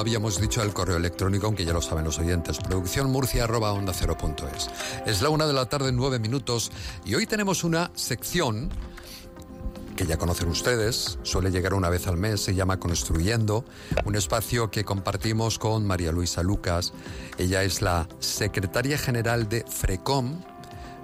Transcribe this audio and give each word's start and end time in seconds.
habíamos 0.00 0.40
dicho 0.40 0.62
el 0.62 0.72
correo 0.72 0.96
electrónico, 0.96 1.46
aunque 1.46 1.64
ya 1.64 1.72
lo 1.72 1.82
saben 1.82 2.04
los 2.04 2.18
oyentes, 2.18 2.58
producciónmurcia.onda 2.58 3.92
Es 5.06 5.20
la 5.22 5.28
una 5.28 5.46
de 5.46 5.52
la 5.52 5.66
tarde, 5.66 5.92
nueve 5.92 6.18
minutos, 6.18 6.72
y 7.04 7.14
hoy 7.14 7.26
tenemos 7.26 7.64
una 7.64 7.90
sección 7.94 8.70
que 9.96 10.06
ya 10.06 10.16
conocen 10.16 10.48
ustedes, 10.48 11.18
suele 11.22 11.50
llegar 11.50 11.74
una 11.74 11.90
vez 11.90 12.06
al 12.06 12.16
mes, 12.16 12.40
se 12.40 12.54
llama 12.54 12.80
Construyendo, 12.80 13.66
un 14.06 14.16
espacio 14.16 14.70
que 14.70 14.84
compartimos 14.84 15.58
con 15.58 15.86
María 15.86 16.10
Luisa 16.12 16.42
Lucas. 16.42 16.94
Ella 17.36 17.62
es 17.62 17.82
la 17.82 18.08
secretaria 18.18 18.96
general 18.96 19.50
de 19.50 19.62
FRECOM. 19.68 20.40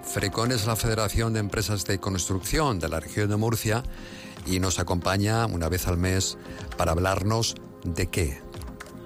FRECOM 0.03 0.53
es 0.53 0.67
la 0.67 0.77
Federación 0.77 1.35
de 1.35 1.41
Empresas 1.41 1.85
de 1.85 1.99
Construcción 1.99 2.79
de 2.79 2.89
la 2.89 3.01
región 3.01 3.29
de 3.29 3.37
Murcia 3.37 3.83
y 4.47 4.61
nos 4.61 4.79
acompaña 4.79 5.45
una 5.45 5.69
vez 5.69 5.87
al 5.87 5.99
mes 5.99 6.39
para 6.79 6.93
hablarnos 6.93 7.57
de 7.85 8.07
qué. 8.07 8.46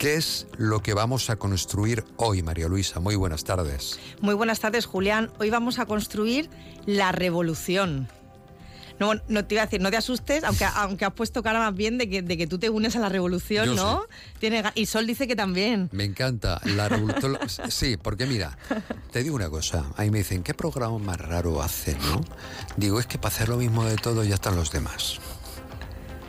¿Qué 0.00 0.14
es 0.14 0.46
lo 0.56 0.80
que 0.80 0.94
vamos 0.94 1.28
a 1.28 1.36
construir 1.36 2.06
hoy, 2.16 2.42
María 2.42 2.68
Luisa? 2.68 3.00
Muy 3.00 3.16
buenas 3.16 3.44
tardes. 3.44 4.00
Muy 4.22 4.34
buenas 4.34 4.58
tardes, 4.58 4.86
Julián. 4.86 5.30
Hoy 5.38 5.50
vamos 5.50 5.78
a 5.78 5.84
construir 5.84 6.48
la 6.86 7.12
revolución. 7.12 8.08
No, 8.98 9.12
no 9.28 9.44
te 9.44 9.56
iba 9.56 9.62
a 9.62 9.66
decir, 9.66 9.82
no 9.82 9.90
te 9.90 9.98
asustes, 9.98 10.42
aunque, 10.44 10.64
aunque 10.74 11.04
has 11.04 11.12
puesto 11.12 11.42
cara 11.42 11.58
más 11.58 11.74
bien 11.74 11.98
de 11.98 12.08
que, 12.08 12.22
de 12.22 12.38
que 12.38 12.46
tú 12.46 12.58
te 12.58 12.70
unes 12.70 12.96
a 12.96 12.98
la 12.98 13.10
revolución, 13.10 13.76
¿no? 13.76 14.06
Tiene, 14.38 14.64
y 14.74 14.86
Sol 14.86 15.06
dice 15.06 15.28
que 15.28 15.36
también. 15.36 15.90
Me 15.92 16.04
encanta. 16.04 16.62
La 16.64 16.88
revolución. 16.88 17.36
sí, 17.68 17.98
porque 17.98 18.24
mira, 18.24 18.56
te 19.12 19.22
digo 19.22 19.36
una 19.36 19.50
cosa. 19.50 19.84
Ahí 19.98 20.10
me 20.10 20.16
dicen, 20.16 20.42
¿qué 20.42 20.54
programa 20.54 20.96
más 20.96 21.20
raro 21.20 21.60
hacen, 21.60 21.98
no? 21.98 22.24
Digo, 22.78 23.00
es 23.00 23.06
que 23.06 23.18
para 23.18 23.34
hacer 23.34 23.50
lo 23.50 23.58
mismo 23.58 23.84
de 23.84 23.96
todo 23.96 24.24
ya 24.24 24.36
están 24.36 24.56
los 24.56 24.72
demás. 24.72 25.20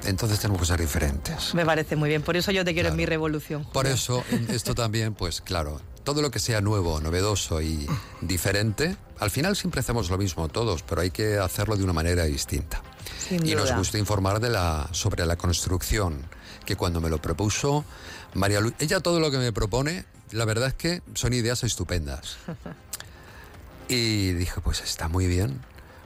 Entonces 0.05 0.39
tenemos 0.39 0.61
que 0.61 0.67
ser 0.67 0.79
diferentes. 0.79 1.53
Me 1.53 1.65
parece 1.65 1.95
muy 1.95 2.09
bien, 2.09 2.21
por 2.21 2.35
eso 2.35 2.51
yo 2.51 2.65
te 2.65 2.73
quiero 2.73 2.89
en 2.89 2.95
mi 2.95 3.05
revolución. 3.05 3.65
Por 3.71 3.87
eso, 3.87 4.23
esto 4.49 4.75
también, 4.75 5.13
pues 5.13 5.41
claro, 5.41 5.81
todo 6.03 6.21
lo 6.21 6.31
que 6.31 6.39
sea 6.39 6.61
nuevo, 6.61 6.99
novedoso 6.99 7.61
y 7.61 7.87
diferente, 8.21 8.95
al 9.19 9.29
final 9.29 9.55
siempre 9.55 9.81
hacemos 9.81 10.09
lo 10.09 10.17
mismo 10.17 10.47
todos, 10.49 10.83
pero 10.83 11.01
hay 11.01 11.11
que 11.11 11.37
hacerlo 11.37 11.77
de 11.77 11.83
una 11.83 11.93
manera 11.93 12.23
distinta. 12.25 12.81
y 13.29 13.55
nos 13.55 13.75
gusta 13.75 13.97
informar 13.97 14.39
de 14.39 14.49
la, 14.49 14.89
sobre 14.91 15.25
la 15.25 15.35
construcción, 15.35 16.25
que 16.65 16.75
cuando 16.75 17.01
me 17.01 17.09
lo 17.09 17.21
propuso 17.21 17.85
María 18.33 18.61
Luisa, 18.61 18.77
ella 18.79 18.99
todo 18.99 19.19
lo 19.19 19.29
que 19.31 19.37
me 19.37 19.51
propone, 19.51 20.05
la 20.31 20.45
verdad 20.45 20.69
es 20.69 20.73
que 20.73 21.01
son 21.13 21.33
ideas 21.33 21.63
estupendas. 21.63 22.37
Y 23.87 24.31
dije, 24.31 24.61
pues 24.63 24.79
está 24.79 25.09
muy 25.09 25.27
bien, 25.27 25.59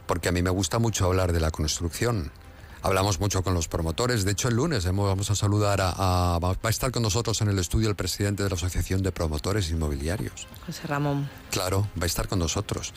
porque 0.08 0.30
a 0.30 0.32
mí 0.32 0.42
me 0.42 0.50
gusta 0.50 0.80
mucho 0.80 1.06
hablar 1.06 1.34
de 1.34 1.40
la 1.40 1.52
construcción 1.52 2.32
hablamos 2.82 3.20
mucho 3.20 3.44
con 3.44 3.54
los 3.54 3.68
promotores. 3.68 4.26
De 4.26 4.32
hecho, 4.32 4.48
el 4.48 4.56
lunes 4.56 4.86
vamos 4.86 5.32
a 5.32 5.36
saludar 5.36 5.80
a, 5.82 6.40
Va 6.40 6.56
a 6.64 6.70
estar 6.70 6.92
con 6.92 7.04
nosotros 7.04 7.42
en 7.42 7.50
el 7.50 7.60
estudio 7.60 7.90
el 7.90 7.96
presidente 7.96 8.44
de 8.44 8.50
la 8.50 8.56
Asociación 8.56 9.02
de 9.04 9.12
Promotores 9.12 9.70
Inmobiliarios. 9.70 10.48
José 10.66 10.88
Ramón. 10.88 11.30
Claro, 11.52 11.88
va 12.00 12.04
a 12.04 12.06
estar 12.06 12.28
con 12.28 12.40
nosotros. 12.40 12.94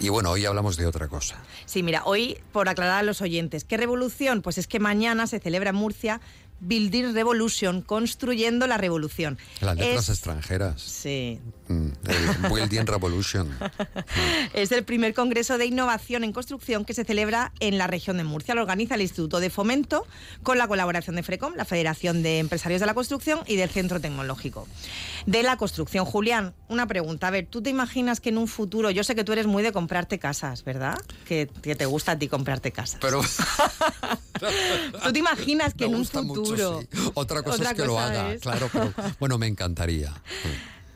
Y 0.00 0.08
bueno, 0.10 0.30
hoy 0.30 0.46
hablamos 0.46 0.76
de 0.76 0.86
otra 0.86 1.08
cosa. 1.08 1.36
Sí, 1.66 1.82
mira, 1.82 2.02
hoy, 2.04 2.38
por 2.52 2.68
aclarar 2.68 3.00
a 3.00 3.02
los 3.02 3.20
oyentes, 3.20 3.64
¿qué 3.64 3.76
revolución? 3.76 4.42
Pues 4.42 4.58
es 4.58 4.68
que 4.68 4.78
mañana 4.78 5.26
se 5.26 5.40
celebra 5.40 5.70
en 5.70 5.76
Murcia 5.76 6.20
Building 6.60 7.14
Revolution, 7.14 7.82
construyendo 7.82 8.66
la 8.66 8.76
revolución. 8.76 9.38
Las 9.60 9.76
letras 9.76 10.08
extranjeras. 10.08 10.80
Sí. 10.80 11.40
Mm, 11.68 11.90
Building 12.52 12.86
Revolution. 12.86 13.56
es 14.54 14.72
el 14.72 14.84
primer 14.84 15.14
congreso 15.14 15.58
de 15.58 15.66
innovación 15.66 16.24
en 16.24 16.32
construcción 16.32 16.84
que 16.84 16.94
se 16.94 17.04
celebra 17.04 17.52
en 17.60 17.78
la 17.78 17.86
región 17.86 18.16
de 18.16 18.24
Murcia. 18.24 18.54
Lo 18.54 18.62
organiza 18.62 18.94
el 18.94 19.02
Instituto 19.02 19.40
de 19.40 19.50
Fomento 19.50 20.06
con 20.42 20.58
la 20.58 20.68
colaboración 20.68 21.16
de 21.16 21.22
FRECOM, 21.22 21.54
la 21.54 21.64
Federación 21.64 22.22
de 22.22 22.38
Empresarios 22.38 22.80
de 22.80 22.86
la 22.86 22.94
Construcción 22.94 23.40
y 23.46 23.56
del 23.56 23.70
Centro 23.70 24.00
Tecnológico 24.00 24.66
de 25.26 25.42
la 25.42 25.56
Construcción. 25.56 26.04
Julián, 26.04 26.54
una 26.68 26.86
pregunta. 26.86 27.28
A 27.28 27.30
ver, 27.30 27.46
¿tú 27.46 27.62
te 27.62 27.70
imaginas 27.70 28.20
que 28.20 28.30
en 28.30 28.38
un 28.38 28.48
futuro, 28.48 28.90
yo 28.90 29.04
sé 29.04 29.14
que 29.14 29.24
tú 29.24 29.32
eres 29.32 29.46
muy 29.46 29.62
de 29.62 29.72
comprarte 29.72 30.18
casas, 30.18 30.64
¿verdad? 30.64 30.98
Que, 31.26 31.46
te 31.46 31.86
gusta 31.86 32.12
a 32.12 32.18
ti 32.18 32.28
comprarte 32.28 32.72
casas. 32.72 32.98
Pero... 33.00 33.20
¿Tú 35.04 35.12
te 35.12 35.18
imaginas 35.18 35.74
que 35.74 35.84
en 35.84 35.94
un 35.94 36.04
futuro... 36.04 36.82
Otra 37.14 37.42
cosa 37.42 37.70
es 37.70 37.74
que 37.74 37.86
lo 37.86 37.98
haga, 37.98 38.36
claro, 38.38 38.70
bueno, 39.20 39.38
me 39.38 39.46
encantaría. 39.46 40.12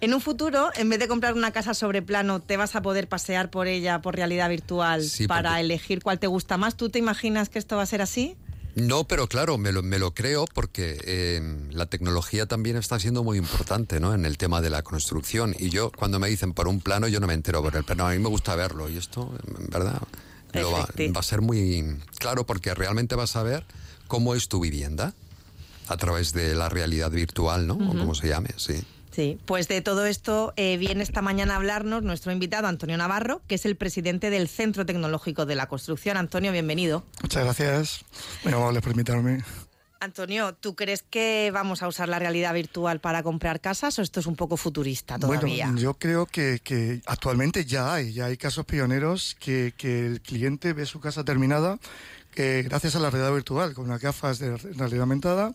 En 0.01 0.15
un 0.15 0.21
futuro, 0.21 0.71
en 0.75 0.89
vez 0.89 0.99
de 0.99 1.07
comprar 1.07 1.35
una 1.35 1.53
casa 1.53 1.75
sobre 1.75 2.03
plano, 2.03 2.41
te 2.41 2.57
vas 2.57 2.75
a 2.75 2.83
poder 2.83 3.09
pasear 3.09 3.51
por 3.51 3.69
ella 3.69 4.01
por 4.03 4.17
realidad 4.17 4.49
virtual 4.49 5.05
para 5.29 5.61
elegir 5.61 6.03
cuál 6.03 6.19
te 6.19 6.27
gusta 6.27 6.57
más. 6.57 6.77
¿Tú 6.77 6.89
te 6.89 6.99
imaginas 6.99 7.49
que 7.49 7.61
esto 7.61 7.77
va 7.77 7.83
a 7.83 7.87
ser 7.87 8.03
así? 8.03 8.37
No, 8.75 9.05
pero 9.05 9.29
claro, 9.29 9.59
me 9.59 9.71
lo, 9.71 9.83
me 9.83 9.99
lo 9.99 10.15
creo 10.15 10.47
porque 10.47 10.99
em, 11.05 11.71
la 11.71 11.87
tecnología 11.87 12.47
también 12.47 12.77
está 12.77 12.99
siendo 12.99 13.23
muy 13.23 13.37
importante 13.37 14.01
¿no? 14.01 14.15
en 14.15 14.25
el 14.25 14.39
tema 14.39 14.61
de 14.61 14.71
la 14.71 14.83
construcción. 14.83 15.55
Y 15.59 15.69
yo, 15.69 15.93
cuando 15.93 16.19
me 16.19 16.29
dicen 16.29 16.53
por 16.53 16.69
un 16.69 16.81
plano, 16.81 17.07
yo 17.07 17.21
no 17.21 17.27
me 17.27 17.35
entero 17.35 17.63
por 17.63 17.77
el 17.77 17.85
plano. 17.85 18.07
A 18.07 18.13
mí 18.13 18.19
me 18.19 18.29
gusta 18.29 18.57
verlo 18.57 18.89
y 18.89 18.97
esto, 18.97 19.33
en 19.57 19.67
verdad, 19.67 20.01
va, 20.61 20.87
va, 20.87 21.21
a 21.21 21.23
ser 21.23 21.41
muy 21.41 21.99
claro 22.19 22.45
porque 22.47 22.75
realmente 22.75 23.15
vas 23.15 23.37
a 23.37 23.43
ver 23.43 23.65
cómo 24.07 24.35
es 24.35 24.49
tu 24.49 24.61
vivienda 24.61 25.15
a 25.89 25.97
través 25.97 26.33
de 26.33 26.55
la 26.55 26.69
realidad 26.69 27.11
virtual, 27.11 27.67
¿no? 27.67 27.75
O 27.75 27.97
como 27.97 28.15
se 28.15 28.29
llame, 28.29 28.51
sí. 28.57 28.83
Sí, 29.11 29.39
pues 29.45 29.69
de 29.69 29.83
todo 29.83 30.07
esto 30.07 30.55
eh, 30.57 30.79
viene 30.79 31.03
esta 31.03 31.21
mañana 31.21 31.53
a 31.53 31.57
hablarnos 31.57 32.03
nuestro 32.03 32.33
invitado 32.33 32.67
Antonio 32.67 32.97
Navarro, 32.97 33.43
que 33.47 33.57
es 33.57 33.67
el 33.67 33.77
presidente 33.77 34.31
del 34.31 34.49
Centro 34.49 34.87
Tecnológico 34.87 35.45
de 35.45 35.55
la 35.55 35.67
Construcción. 35.67 36.17
Antonio, 36.17 36.51
bienvenido. 36.51 37.05
Muchas 37.21 37.45
gracias. 37.45 38.05
Muy 38.43 38.55
amable 38.55 38.81
por 38.81 38.93
invitarme. 38.93 39.43
Antonio, 40.03 40.53
¿tú 40.53 40.75
crees 40.75 41.05
que 41.09 41.53
vamos 41.55 41.81
a 41.85 41.87
usar 41.87 42.09
la 42.09 42.19
realidad 42.19 42.53
virtual 42.53 43.01
para 43.01 43.23
comprar 43.23 43.61
casas 43.61 44.01
o 44.01 44.03
esto 44.03 44.19
es 44.19 44.27
un 44.27 44.35
poco 44.35 44.57
futurista 44.57 45.17
todavía? 45.17 45.67
Bueno, 45.67 45.81
yo 45.81 45.95
creo 45.95 46.27
que, 46.27 47.01
actualmente 47.07 47.65
ya 47.65 47.95
hay, 47.95 48.13
ya 48.13 48.25
hay 48.27 48.37
casos 48.37 48.67
pioneros 48.67 49.37
que, 49.39 49.73
que 49.77 50.07
el 50.07 50.21
cliente 50.21 50.73
ve 50.73 50.87
su 50.87 50.99
casa 50.99 51.23
terminada 51.25 51.79
que 52.33 52.63
gracias 52.63 52.97
a 52.97 52.99
la 52.99 53.11
realidad 53.11 53.35
virtual, 53.35 53.75
con 53.75 53.89
las 53.89 54.01
gafas 54.01 54.39
de 54.39 54.57
realidad 54.57 55.03
aumentada, 55.03 55.55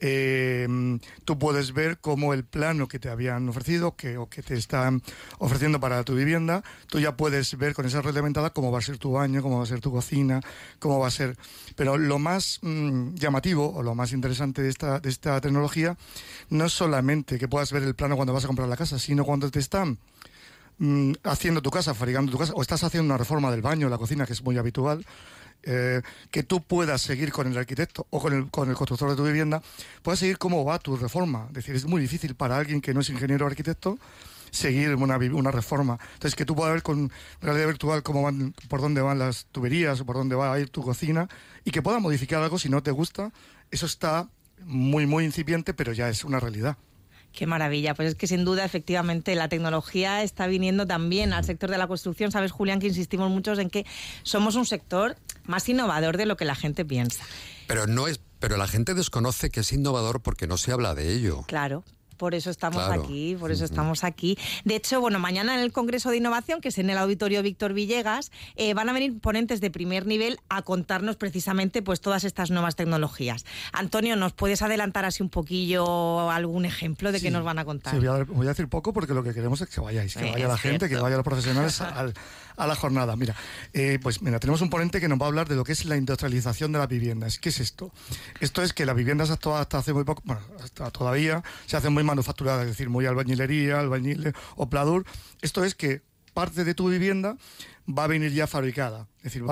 eh, 0.00 0.98
tú 1.24 1.38
puedes 1.38 1.72
ver 1.72 1.98
cómo 1.98 2.32
el 2.32 2.44
plano 2.44 2.86
que 2.86 2.98
te 2.98 3.08
habían 3.08 3.48
ofrecido 3.48 3.96
que, 3.96 4.16
o 4.16 4.28
que 4.28 4.42
te 4.42 4.54
están 4.54 5.02
ofreciendo 5.38 5.80
para 5.80 6.04
tu 6.04 6.14
vivienda, 6.14 6.62
tú 6.86 7.00
ya 7.00 7.16
puedes 7.16 7.56
ver 7.58 7.74
con 7.74 7.86
esa 7.86 8.00
realidad 8.00 8.20
aumentada 8.20 8.50
cómo 8.50 8.70
va 8.70 8.78
a 8.78 8.82
ser 8.82 8.98
tu 8.98 9.12
baño, 9.12 9.42
cómo 9.42 9.58
va 9.58 9.64
a 9.64 9.66
ser 9.66 9.80
tu 9.80 9.90
cocina, 9.90 10.40
cómo 10.78 10.98
va 10.98 11.08
a 11.08 11.10
ser... 11.10 11.36
Pero 11.74 11.96
lo 11.98 12.18
más 12.18 12.60
mm, 12.62 13.14
llamativo 13.14 13.72
o 13.74 13.82
lo 13.82 13.94
más 13.94 14.12
interesante 14.12 14.62
de 14.62 14.68
esta, 14.68 15.00
de 15.00 15.08
esta 15.08 15.40
tecnología 15.40 15.96
no 16.50 16.66
es 16.66 16.72
solamente 16.72 17.38
que 17.38 17.48
puedas 17.48 17.72
ver 17.72 17.82
el 17.82 17.94
plano 17.94 18.16
cuando 18.16 18.32
vas 18.32 18.44
a 18.44 18.48
comprar 18.48 18.68
la 18.68 18.76
casa, 18.76 18.98
sino 18.98 19.24
cuando 19.24 19.50
te 19.50 19.58
están 19.58 19.98
mm, 20.78 21.12
haciendo 21.24 21.60
tu 21.60 21.70
casa, 21.70 21.94
fabricando 21.94 22.30
tu 22.30 22.38
casa, 22.38 22.52
o 22.54 22.62
estás 22.62 22.84
haciendo 22.84 23.06
una 23.06 23.18
reforma 23.18 23.50
del 23.50 23.62
baño, 23.62 23.88
la 23.88 23.98
cocina, 23.98 24.26
que 24.26 24.32
es 24.32 24.42
muy 24.44 24.58
habitual, 24.58 25.04
eh, 25.62 26.02
que 26.30 26.42
tú 26.42 26.62
puedas 26.62 27.02
seguir 27.02 27.32
con 27.32 27.46
el 27.46 27.58
arquitecto 27.58 28.06
o 28.10 28.20
con 28.20 28.32
el, 28.32 28.50
con 28.50 28.70
el 28.70 28.76
constructor 28.76 29.10
de 29.10 29.16
tu 29.16 29.24
vivienda, 29.24 29.62
puedas 30.02 30.18
seguir 30.18 30.38
cómo 30.38 30.64
va 30.64 30.78
tu 30.78 30.96
reforma. 30.96 31.46
Es 31.48 31.54
decir, 31.54 31.74
es 31.74 31.86
muy 31.86 32.00
difícil 32.00 32.34
para 32.34 32.56
alguien 32.56 32.80
que 32.80 32.94
no 32.94 33.00
es 33.00 33.10
ingeniero 33.10 33.44
o 33.44 33.48
arquitecto 33.48 33.98
seguir 34.50 34.94
una, 34.94 35.16
una 35.16 35.50
reforma. 35.50 35.98
Entonces, 36.14 36.34
que 36.34 36.44
tú 36.44 36.54
puedas 36.54 36.72
ver 36.72 36.82
con 36.82 37.10
realidad 37.40 37.66
virtual 37.66 38.02
cómo 38.02 38.22
van, 38.22 38.54
por 38.68 38.80
dónde 38.80 39.00
van 39.00 39.18
las 39.18 39.46
tuberías 39.52 40.00
o 40.00 40.06
por 40.06 40.16
dónde 40.16 40.36
va 40.36 40.52
a 40.52 40.60
ir 40.60 40.70
tu 40.70 40.82
cocina 40.82 41.28
y 41.64 41.70
que 41.70 41.82
puedas 41.82 42.00
modificar 42.00 42.42
algo 42.42 42.58
si 42.58 42.68
no 42.68 42.82
te 42.82 42.90
gusta, 42.90 43.32
eso 43.70 43.86
está 43.86 44.28
muy, 44.64 45.06
muy 45.06 45.24
incipiente, 45.24 45.74
pero 45.74 45.92
ya 45.92 46.08
es 46.08 46.24
una 46.24 46.40
realidad. 46.40 46.76
Qué 47.32 47.46
maravilla. 47.46 47.94
Pues 47.94 48.08
es 48.08 48.14
que 48.14 48.26
sin 48.26 48.44
duda, 48.44 48.64
efectivamente, 48.64 49.34
la 49.34 49.48
tecnología 49.48 50.22
está 50.22 50.46
viniendo 50.46 50.86
también 50.86 51.32
al 51.32 51.44
sector 51.44 51.70
de 51.70 51.78
la 51.78 51.86
construcción. 51.86 52.32
Sabes, 52.32 52.52
Julián, 52.52 52.80
que 52.80 52.88
insistimos 52.88 53.30
muchos 53.30 53.58
en 53.58 53.70
que 53.70 53.84
somos 54.22 54.56
un 54.56 54.66
sector 54.66 55.16
más 55.48 55.68
innovador 55.68 56.16
de 56.16 56.26
lo 56.26 56.36
que 56.36 56.44
la 56.44 56.54
gente 56.54 56.84
piensa. 56.84 57.24
Pero 57.66 57.86
no 57.86 58.06
es, 58.06 58.20
pero 58.38 58.56
la 58.56 58.68
gente 58.68 58.94
desconoce 58.94 59.50
que 59.50 59.60
es 59.60 59.72
innovador 59.72 60.20
porque 60.22 60.46
no 60.46 60.56
se 60.56 60.72
habla 60.72 60.94
de 60.94 61.12
ello. 61.12 61.44
Claro, 61.46 61.84
por 62.18 62.34
eso 62.34 62.50
estamos 62.50 62.82
aquí, 62.90 63.36
por 63.38 63.52
eso 63.52 63.64
estamos 63.64 64.04
aquí. 64.04 64.36
De 64.64 64.74
hecho, 64.74 65.00
bueno, 65.00 65.20
mañana 65.20 65.54
en 65.54 65.60
el 65.60 65.72
Congreso 65.72 66.10
de 66.10 66.16
Innovación, 66.16 66.60
que 66.60 66.68
es 66.68 66.78
en 66.78 66.90
el 66.90 66.98
Auditorio 66.98 67.42
Víctor 67.42 67.72
Villegas, 67.72 68.32
eh, 68.56 68.74
van 68.74 68.88
a 68.88 68.92
venir 68.92 69.18
ponentes 69.20 69.60
de 69.60 69.70
primer 69.70 70.04
nivel 70.04 70.40
a 70.48 70.62
contarnos 70.62 71.16
precisamente 71.16 71.80
pues 71.80 72.00
todas 72.00 72.24
estas 72.24 72.50
nuevas 72.50 72.74
tecnologías. 72.74 73.46
Antonio, 73.72 74.16
¿nos 74.16 74.32
puedes 74.32 74.62
adelantar 74.62 75.04
así 75.04 75.22
un 75.22 75.30
poquillo 75.30 76.30
algún 76.30 76.64
ejemplo 76.64 77.12
de 77.12 77.20
qué 77.20 77.30
nos 77.30 77.44
van 77.44 77.60
a 77.60 77.64
contar? 77.64 77.94
Sí, 77.94 78.00
voy 78.00 78.46
a, 78.46 78.48
decir 78.48 78.68
poco 78.68 78.92
porque 78.92 79.14
lo 79.14 79.22
que 79.22 79.32
queremos 79.32 79.60
es 79.60 79.68
que 79.68 79.80
vayáis, 79.80 80.16
que 80.16 80.30
vaya 80.32 80.48
la 80.48 80.58
gente, 80.58 80.88
que 80.88 80.96
vaya 80.96 81.16
los 81.16 81.24
profesionales 81.24 81.80
al, 81.80 82.14
a 82.58 82.66
la 82.66 82.74
jornada. 82.74 83.16
Mira, 83.16 83.34
eh, 83.72 83.98
pues 84.02 84.20
mira, 84.20 84.38
tenemos 84.38 84.60
un 84.60 84.68
ponente 84.68 85.00
que 85.00 85.08
nos 85.08 85.18
va 85.18 85.24
a 85.24 85.28
hablar 85.28 85.48
de 85.48 85.56
lo 85.56 85.64
que 85.64 85.72
es 85.72 85.84
la 85.84 85.96
industrialización 85.96 86.72
de 86.72 86.78
las 86.78 86.88
viviendas. 86.88 87.38
¿Qué 87.38 87.48
es 87.48 87.60
esto? 87.60 87.92
Esto 88.40 88.62
es 88.62 88.72
que 88.72 88.84
las 88.84 88.96
viviendas 88.96 89.30
hasta, 89.30 89.60
hasta 89.60 89.78
hace 89.78 89.92
muy 89.92 90.04
poco, 90.04 90.22
bueno, 90.24 90.42
hasta 90.62 90.90
todavía 90.90 91.42
se 91.66 91.76
hacen 91.76 91.92
muy 91.92 92.02
manufacturadas, 92.02 92.62
es 92.62 92.70
decir, 92.70 92.90
muy 92.90 93.06
albañilería, 93.06 93.80
albañil 93.80 94.32
o 94.56 94.68
pladur. 94.68 95.06
Esto 95.40 95.64
es 95.64 95.74
que 95.74 96.02
parte 96.34 96.64
de 96.64 96.74
tu 96.74 96.88
vivienda 96.88 97.36
va 97.88 98.04
a 98.04 98.06
venir 98.06 98.32
ya 98.32 98.46
fabricada. 98.46 99.08
Es 99.18 99.32
decir, 99.32 99.42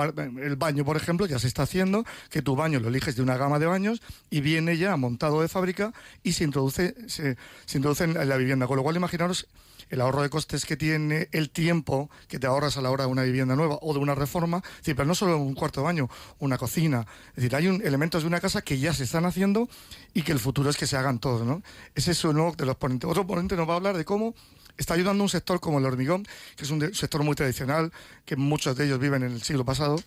el 0.41 0.55
baño, 0.55 0.85
por 0.85 0.95
ejemplo, 0.95 1.25
ya 1.25 1.39
se 1.39 1.47
está 1.47 1.63
haciendo, 1.63 2.05
que 2.29 2.41
tu 2.41 2.55
baño 2.55 2.79
lo 2.79 2.89
eliges 2.89 3.15
de 3.15 3.23
una 3.23 3.35
gama 3.35 3.59
de 3.59 3.65
baños 3.65 4.01
y 4.29 4.41
viene 4.41 4.77
ya 4.77 4.95
montado 4.95 5.41
de 5.41 5.47
fábrica 5.47 5.93
y 6.23 6.33
se 6.33 6.43
introduce, 6.43 6.95
se, 7.07 7.37
introduce 7.73 8.03
en 8.03 8.29
la 8.29 8.37
vivienda. 8.37 8.67
Con 8.67 8.77
lo 8.77 8.83
cual, 8.83 8.95
imaginaros 8.95 9.47
el 9.89 10.01
ahorro 10.01 10.21
de 10.21 10.29
costes 10.29 10.65
que 10.65 10.77
tiene, 10.77 11.29
el 11.31 11.49
tiempo 11.49 12.09
que 12.27 12.39
te 12.39 12.47
ahorras 12.47 12.77
a 12.77 12.81
la 12.81 12.91
hora 12.91 13.05
de 13.05 13.11
una 13.11 13.23
vivienda 13.23 13.55
nueva 13.55 13.77
o 13.81 13.93
de 13.93 13.99
una 13.99 14.15
reforma. 14.15 14.63
Pero 14.83 15.05
no 15.05 15.15
solo 15.15 15.37
un 15.37 15.53
cuarto 15.53 15.81
de 15.81 15.85
baño, 15.85 16.09
una 16.39 16.57
cocina. 16.57 17.05
Es 17.29 17.35
decir, 17.35 17.55
hay 17.55 17.67
un, 17.67 17.81
elementos 17.85 18.23
de 18.23 18.27
una 18.27 18.39
casa 18.39 18.61
que 18.61 18.79
ya 18.79 18.93
se 18.93 19.03
están 19.03 19.25
haciendo 19.25 19.69
y 20.13 20.23
que 20.23 20.31
el 20.31 20.39
futuro 20.39 20.69
es 20.69 20.77
que 20.77 20.87
se 20.87 20.97
hagan 20.97 21.19
todos. 21.19 21.45
¿no? 21.45 21.61
Ese 21.95 22.11
es 22.11 22.23
uno 22.23 22.53
de 22.57 22.65
los 22.65 22.75
ponentes. 22.75 23.09
Otro 23.09 23.25
ponente 23.27 23.55
nos 23.55 23.67
va 23.67 23.73
a 23.73 23.77
hablar 23.77 23.97
de 23.97 24.05
cómo 24.05 24.35
está 24.77 24.93
ayudando 24.93 25.23
un 25.23 25.29
sector 25.29 25.59
como 25.59 25.79
el 25.79 25.85
hormigón, 25.85 26.25
que 26.55 26.63
es 26.63 26.71
un 26.71 26.93
sector 26.93 27.23
muy 27.23 27.35
tradicional, 27.35 27.91
que 28.25 28.35
muchos 28.35 28.75
de 28.75 28.85
ellos 28.85 28.99
viven 28.99 29.23
en 29.23 29.31
el 29.31 29.41
siglo 29.41 29.65
pasado. 29.65 30.01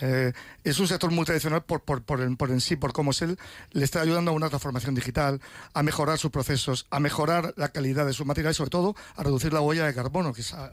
Eh, 0.00 0.32
es 0.64 0.78
un 0.78 0.88
sector 0.88 1.10
muy 1.10 1.24
tradicional 1.24 1.62
por, 1.62 1.82
por, 1.82 2.02
por, 2.02 2.20
en, 2.20 2.60
sí, 2.60 2.76
por 2.76 2.92
cómo 2.92 3.10
es 3.10 3.22
él. 3.22 3.38
Le 3.72 3.84
está 3.84 4.00
ayudando 4.00 4.30
a 4.30 4.34
una 4.34 4.48
transformación 4.48 4.94
digital, 4.94 5.40
a 5.74 5.82
mejorar 5.82 6.18
sus 6.18 6.30
procesos, 6.30 6.86
a 6.90 7.00
mejorar 7.00 7.54
la 7.56 7.68
calidad 7.68 8.06
de 8.06 8.12
sus 8.12 8.26
materiales 8.26 8.56
y 8.56 8.58
sobre 8.58 8.70
todo 8.70 8.94
a 9.16 9.22
reducir 9.22 9.52
la 9.52 9.60
huella 9.60 9.86
de 9.86 9.94
carbono, 9.94 10.32
que 10.32 10.42
es 10.42 10.54
a, 10.54 10.72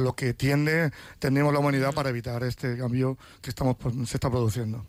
lo 0.00 0.14
que 0.14 0.34
tiende, 0.34 0.90
tenemos 1.18 1.52
la 1.52 1.58
humanidad 1.58 1.94
para 1.94 2.10
evitar 2.10 2.42
este 2.44 2.76
cambio 2.76 3.18
que 3.40 3.50
estamos, 3.50 3.76
se 4.06 4.16
está 4.16 4.30
produciendo. 4.30 4.84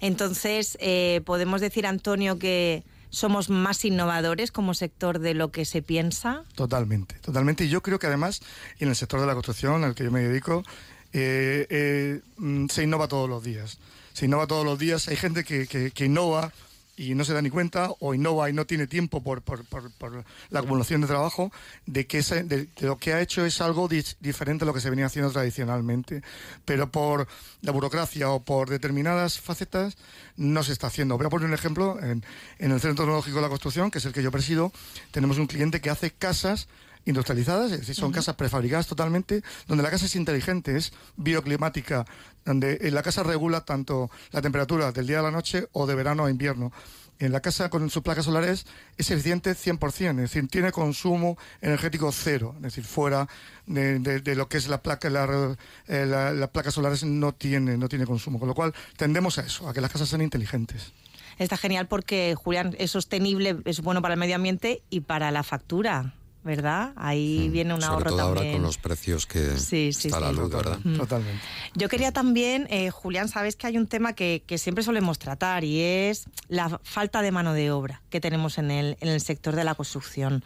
Entonces, 0.00 0.76
eh, 0.80 1.22
podemos 1.24 1.60
decir, 1.60 1.86
Antonio, 1.86 2.38
que 2.38 2.84
somos 3.10 3.50
más 3.50 3.84
innovadores 3.84 4.52
como 4.52 4.74
sector 4.74 5.18
de 5.18 5.34
lo 5.34 5.50
que 5.50 5.64
se 5.64 5.82
piensa? 5.82 6.44
Totalmente, 6.54 7.16
totalmente. 7.16 7.64
Y 7.64 7.68
yo 7.68 7.82
creo 7.82 7.98
que 7.98 8.06
además 8.06 8.40
en 8.78 8.88
el 8.88 8.96
sector 8.96 9.20
de 9.20 9.26
la 9.26 9.34
construcción 9.34 9.84
al 9.84 9.94
que 9.94 10.04
yo 10.04 10.10
me 10.10 10.20
dedico, 10.20 10.64
eh, 11.12 11.66
eh, 11.70 12.20
mm, 12.36 12.66
se 12.68 12.82
innova 12.82 13.08
todos 13.08 13.28
los 13.28 13.42
días. 13.42 13.78
Se 14.12 14.26
innova 14.26 14.46
todos 14.46 14.64
los 14.64 14.78
días. 14.78 15.08
Hay 15.08 15.16
gente 15.16 15.44
que, 15.44 15.66
que 15.66 16.04
innova 16.04 16.52
y 16.96 17.14
no 17.14 17.24
se 17.24 17.34
da 17.34 17.42
ni 17.42 17.50
cuenta 17.50 17.90
o 18.00 18.14
innova 18.14 18.48
y 18.48 18.52
no 18.52 18.66
tiene 18.66 18.86
tiempo 18.86 19.22
por, 19.22 19.42
por, 19.42 19.64
por, 19.64 20.24
la 20.50 20.60
acumulación 20.60 21.02
de 21.02 21.06
trabajo 21.06 21.52
de 21.84 22.06
que 22.06 22.22
de, 22.22 22.68
lo 22.80 22.96
que 22.96 23.12
ha 23.12 23.20
hecho 23.20 23.44
es 23.44 23.60
algo 23.60 23.88
diferente 23.88 24.64
a 24.64 24.66
lo 24.66 24.72
que 24.74 24.80
se 24.80 24.90
venía 24.90 25.06
haciendo 25.06 25.30
tradicionalmente. 25.30 26.22
Pero 26.64 26.90
por 26.90 27.28
la 27.62 27.72
burocracia 27.72 28.30
o 28.30 28.42
por 28.42 28.70
determinadas 28.70 29.40
facetas 29.40 29.96
no 30.36 30.62
se 30.62 30.72
está 30.72 30.86
haciendo. 30.86 31.16
Voy 31.18 31.26
a 31.26 31.30
poner 31.30 31.48
un 31.48 31.54
ejemplo. 31.54 31.98
En 32.00 32.22
el 32.58 32.80
Centro 32.80 33.04
Tecnológico 33.04 33.36
de 33.36 33.42
la 33.42 33.48
Construcción 33.48 33.90
que 33.90 33.98
es 33.98 34.04
el 34.04 34.12
que 34.12 34.22
yo 34.22 34.30
presido 34.30 34.72
tenemos 35.10 35.38
un 35.38 35.46
cliente 35.46 35.80
que 35.80 35.90
hace 35.90 36.10
casas 36.10 36.68
industrializadas, 37.06 37.72
es 37.72 37.80
decir, 37.80 37.94
son 37.94 38.12
casas 38.12 38.36
prefabricadas 38.36 38.86
totalmente, 38.86 39.42
donde 39.66 39.82
la 39.82 39.90
casa 39.90 40.06
es 40.06 40.16
inteligente, 40.16 40.76
es 40.76 40.92
bioclimática, 41.16 42.04
donde 42.44 42.78
la 42.90 43.02
casa 43.02 43.22
regula 43.22 43.62
tanto 43.62 44.10
la 44.32 44.42
temperatura 44.42 44.92
del 44.92 45.06
día 45.06 45.20
a 45.20 45.22
la 45.22 45.30
noche 45.30 45.68
o 45.72 45.86
de 45.86 45.94
verano 45.94 46.26
a 46.26 46.30
invierno. 46.30 46.72
En 47.18 47.32
la 47.32 47.40
casa 47.40 47.70
con 47.70 47.88
sus 47.88 48.02
placas 48.02 48.26
solares 48.26 48.66
es 48.98 49.10
eficiente 49.10 49.52
100%, 49.52 50.10
es 50.10 50.16
decir, 50.16 50.48
tiene 50.48 50.70
consumo 50.70 51.38
energético 51.62 52.12
cero, 52.12 52.52
es 52.56 52.62
decir, 52.62 52.84
fuera 52.84 53.26
de, 53.64 54.34
lo 54.34 54.48
que 54.48 54.58
es 54.58 54.68
la 54.68 54.82
placa, 54.82 55.08
la, 55.08 55.56
eh, 55.86 56.04
las 56.04 56.50
placas 56.50 56.74
solares 56.74 57.04
no 57.04 57.32
tiene, 57.32 57.78
no 57.78 57.88
tiene 57.88 58.04
consumo, 58.04 58.38
con 58.38 58.48
lo 58.48 58.54
cual 58.54 58.74
tendemos 58.98 59.38
a 59.38 59.46
eso, 59.46 59.66
a 59.66 59.72
que 59.72 59.80
las 59.80 59.90
casas 59.90 60.10
sean 60.10 60.20
inteligentes 60.20 60.92
está 61.38 61.56
genial 61.56 61.86
porque, 61.86 62.34
Julián, 62.34 62.74
es 62.78 62.92
sostenible, 62.92 63.58
es 63.64 63.82
bueno 63.82 64.02
para 64.02 64.14
el 64.14 64.20
medio 64.20 64.36
ambiente 64.36 64.82
y 64.90 65.00
para 65.00 65.30
la 65.30 65.42
factura. 65.42 66.14
¿Verdad? 66.46 66.92
Ahí 66.96 67.48
mm, 67.48 67.52
viene 67.52 67.74
un 67.74 67.82
ahorro 67.84 68.10
todo 68.10 68.18
también. 68.18 68.38
ahora 68.38 68.52
con 68.52 68.62
los 68.62 68.78
precios 68.78 69.26
que 69.26 69.54
está 69.54 70.20
la 70.20 70.32
luz, 70.32 70.50
¿verdad? 70.50 70.78
Mm. 70.82 70.96
Totalmente. 70.96 71.42
Yo 71.74 71.88
quería 71.88 72.12
también, 72.12 72.66
eh, 72.70 72.90
Julián, 72.90 73.28
sabes 73.28 73.56
que 73.56 73.66
hay 73.66 73.76
un 73.76 73.88
tema 73.88 74.14
que, 74.14 74.42
siempre 74.56 74.84
solemos 74.84 75.18
tratar 75.18 75.64
y 75.64 75.80
es 75.82 76.26
la 76.48 76.80
falta 76.82 77.20
de 77.20 77.32
mano 77.32 77.52
de 77.52 77.70
obra 77.70 78.00
que 78.08 78.20
tenemos 78.20 78.56
en 78.56 78.70
el, 78.70 78.96
en 79.00 79.08
el 79.08 79.20
sector 79.20 79.54
de 79.56 79.64
la 79.64 79.74
construcción. 79.74 80.44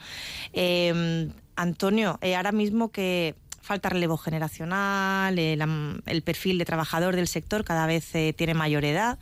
Em, 0.53 1.33
Antonio, 1.55 2.19
eh, 2.23 2.35
ahora 2.35 2.51
mismo 2.51 2.91
que 2.91 3.37
falta 3.61 3.91
relevo 3.91 4.17
generacional, 4.17 5.39
eh, 5.39 5.59
el 6.07 6.23
perfil 6.23 6.59
de 6.59 6.65
trabajador 6.65 7.15
del 7.15 7.29
sector 7.29 7.63
cada 7.63 7.87
vez 7.87 8.11
tiene 8.35 8.55
mayor 8.55 8.85
edad. 8.85 9.19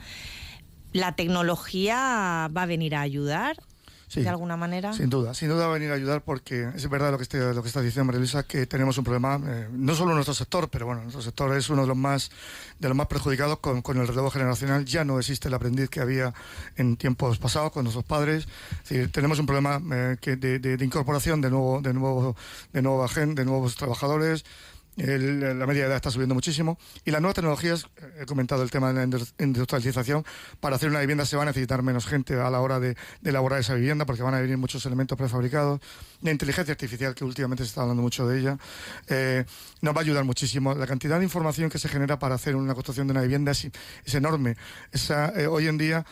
¿La 0.92 1.16
tecnología 1.16 2.48
va 2.56 2.62
a 2.62 2.66
venir 2.66 2.94
a 2.94 3.02
ayudar 3.02 3.56
de 4.14 4.28
alguna 4.28 4.56
manera. 4.56 4.92
Sin 4.92 5.10
duda, 5.10 5.34
sin 5.34 5.48
duda 5.48 5.66
va 5.66 5.72
a 5.72 5.74
venir 5.74 5.90
a 5.90 5.94
ayudar 5.94 6.22
porque 6.22 6.68
es 6.74 6.88
verdad 6.88 7.10
lo 7.10 7.18
que, 7.18 7.24
está, 7.24 7.38
lo 7.38 7.62
que 7.62 7.68
está 7.68 7.80
diciendo 7.80 8.06
María 8.06 8.20
Luisa, 8.20 8.42
que 8.42 8.66
tenemos 8.66 8.96
un 8.98 9.04
problema, 9.04 9.40
eh, 9.46 9.68
no 9.72 9.94
solo 9.94 10.10
en 10.10 10.16
nuestro 10.16 10.34
sector, 10.34 10.68
pero 10.68 10.86
bueno, 10.86 11.02
nuestro 11.02 11.22
sector 11.22 11.54
es 11.56 11.68
uno 11.70 11.82
de 11.82 11.88
los 11.88 11.96
más, 11.96 12.30
de 12.78 12.88
los 12.88 12.96
más 12.96 13.06
perjudicados 13.06 13.58
con, 13.58 13.82
con, 13.82 13.98
el 13.98 14.08
relevo 14.08 14.30
generacional. 14.30 14.84
Ya 14.84 15.04
no 15.04 15.18
existe 15.18 15.48
el 15.48 15.54
aprendiz 15.54 15.88
que 15.90 16.00
había 16.00 16.32
en 16.76 16.96
tiempos 16.96 17.38
pasados 17.38 17.72
con 17.72 17.84
nuestros 17.84 18.04
padres. 18.04 18.48
tenemos 19.12 19.38
un 19.38 19.46
problema 19.46 19.80
eh, 19.92 20.16
que 20.20 20.36
de, 20.36 20.58
de, 20.58 20.76
de, 20.76 20.84
incorporación 20.84 21.40
de 21.40 21.50
nuevo, 21.50 21.80
de 21.80 21.92
nuevo, 21.92 22.36
de 22.72 22.82
nueva 22.82 23.08
gente, 23.08 23.42
de 23.42 23.44
nuevos 23.44 23.76
trabajadores 23.76 24.44
la 24.98 25.66
media 25.66 25.86
edad 25.86 25.96
está 25.96 26.10
subiendo 26.10 26.34
muchísimo. 26.34 26.78
Y 27.04 27.10
las 27.10 27.20
nuevas 27.20 27.36
tecnologías, 27.36 27.86
he 28.20 28.26
comentado 28.26 28.62
el 28.62 28.70
tema 28.70 28.92
de 28.92 29.06
la 29.06 29.18
industrialización, 29.38 30.24
para 30.60 30.76
hacer 30.76 30.88
una 30.88 31.00
vivienda 31.00 31.24
se 31.24 31.36
va 31.36 31.42
a 31.42 31.46
necesitar 31.46 31.82
menos 31.82 32.06
gente 32.06 32.34
a 32.34 32.50
la 32.50 32.60
hora 32.60 32.80
de, 32.80 32.96
elaborar 33.24 33.60
esa 33.60 33.74
vivienda 33.74 34.06
porque 34.06 34.22
van 34.22 34.34
a 34.34 34.40
venir 34.40 34.56
muchos 34.56 34.84
elementos 34.86 35.16
prefabricados. 35.16 35.80
La 36.22 36.32
inteligencia 36.32 36.72
artificial, 36.72 37.14
que 37.14 37.24
últimamente 37.24 37.64
se 37.64 37.68
está 37.68 37.82
hablando 37.82 38.02
mucho 38.02 38.26
de 38.26 38.40
ella, 38.40 38.58
eh, 39.08 39.44
nos 39.82 39.94
va 39.94 40.00
a 40.00 40.02
ayudar 40.02 40.24
muchísimo. 40.24 40.74
La 40.74 40.86
cantidad 40.86 41.18
de 41.18 41.24
información 41.24 41.70
que 41.70 41.78
se 41.78 41.88
genera 41.88 42.18
para 42.18 42.34
hacer 42.34 42.56
una 42.56 42.74
construcción 42.74 43.06
de 43.06 43.12
una 43.12 43.22
vivienda 43.22 43.52
es, 43.52 43.68
enorme. 44.14 44.56
Esa, 44.90 45.28
eh, 45.40 45.46
hoy 45.46 45.68
en 45.68 45.78
día 45.78 46.04